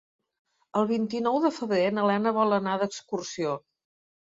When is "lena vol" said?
2.13-2.59